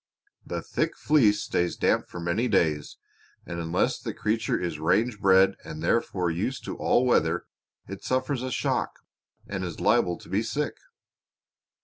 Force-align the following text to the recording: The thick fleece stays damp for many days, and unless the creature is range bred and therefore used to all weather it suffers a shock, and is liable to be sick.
The 0.43 0.63
thick 0.63 0.97
fleece 0.97 1.43
stays 1.43 1.75
damp 1.77 2.07
for 2.09 2.19
many 2.19 2.47
days, 2.47 2.97
and 3.45 3.59
unless 3.59 3.99
the 3.99 4.15
creature 4.15 4.59
is 4.59 4.79
range 4.79 5.19
bred 5.19 5.53
and 5.63 5.83
therefore 5.83 6.31
used 6.31 6.65
to 6.65 6.75
all 6.75 7.05
weather 7.05 7.45
it 7.87 8.03
suffers 8.03 8.41
a 8.41 8.49
shock, 8.49 8.97
and 9.45 9.63
is 9.63 9.79
liable 9.79 10.17
to 10.17 10.27
be 10.27 10.41
sick. 10.41 10.77